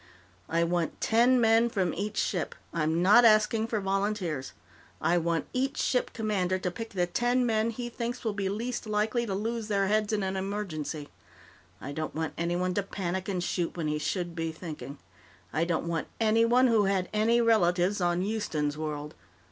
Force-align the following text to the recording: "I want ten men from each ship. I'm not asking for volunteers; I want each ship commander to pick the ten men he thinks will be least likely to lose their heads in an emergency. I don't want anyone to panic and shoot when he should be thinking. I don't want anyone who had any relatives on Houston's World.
"I 0.49 0.63
want 0.63 0.99
ten 0.99 1.39
men 1.39 1.69
from 1.69 1.93
each 1.93 2.17
ship. 2.17 2.55
I'm 2.73 3.03
not 3.03 3.23
asking 3.23 3.67
for 3.67 3.79
volunteers; 3.79 4.53
I 4.99 5.19
want 5.19 5.45
each 5.53 5.77
ship 5.77 6.11
commander 6.11 6.57
to 6.57 6.71
pick 6.71 6.89
the 6.89 7.05
ten 7.05 7.45
men 7.45 7.69
he 7.69 7.87
thinks 7.87 8.23
will 8.23 8.33
be 8.33 8.49
least 8.49 8.87
likely 8.87 9.27
to 9.27 9.35
lose 9.35 9.67
their 9.67 9.85
heads 9.85 10.11
in 10.11 10.23
an 10.23 10.35
emergency. 10.35 11.09
I 11.79 11.91
don't 11.91 12.15
want 12.15 12.33
anyone 12.35 12.73
to 12.73 12.81
panic 12.81 13.29
and 13.29 13.43
shoot 13.43 13.77
when 13.77 13.87
he 13.87 13.99
should 13.99 14.35
be 14.35 14.51
thinking. 14.51 14.97
I 15.53 15.65
don't 15.65 15.87
want 15.87 16.07
anyone 16.19 16.65
who 16.65 16.85
had 16.85 17.07
any 17.13 17.39
relatives 17.39 18.01
on 18.01 18.21
Houston's 18.23 18.79
World. 18.79 19.13